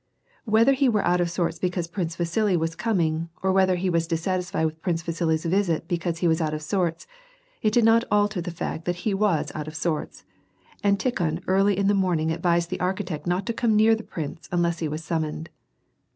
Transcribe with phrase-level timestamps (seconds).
[0.45, 3.91] Whether he were out of sorts because Prince Vasili was com inir, or whether ho
[3.91, 7.05] was dissatisfied with Prince Vasili's visit Wcause he was out of sorts,
[7.61, 10.25] it did not alter the fact that he was out of sorts,
[10.83, 14.49] and Tikhon early in the morning advised the ai'chitect not to come near the prince
[14.51, 15.51] unless he was summoned.